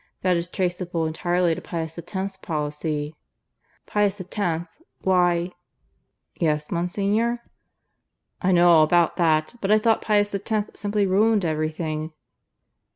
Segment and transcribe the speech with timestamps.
[0.23, 3.13] That is traceable entirely to Pius X's policy."
[3.85, 4.67] "Pius X!
[5.03, 5.51] Why"
[6.41, 7.43] "Yes, Monsignor?"
[8.41, 9.53] "I know all about that.
[9.61, 12.13] But I thought Pius X simply ruined everything."